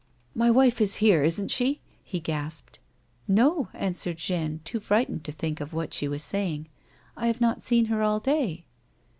"My 0.43 0.49
wife 0.49 0.81
is 0.81 0.95
here, 0.95 1.21
isn't 1.21 1.51
she?" 1.51 1.79
he 2.11 2.19
gasped." 2.19 2.79
No," 3.27 3.67
answered 3.71 4.17
Jeanne, 4.17 4.59
too 4.63 4.79
frightened 4.79 5.23
to 5.25 5.31
think 5.31 5.61
of 5.61 5.73
what 5.75 5.93
she 5.93 6.07
was 6.07 6.23
saying;" 6.23 6.69
I 7.15 7.27
have 7.27 7.39
not 7.39 7.61
seen 7.61 7.85
her 7.85 8.01
at 8.01 8.07
all 8.07 8.19
to 8.21 8.31
day." 8.31 8.65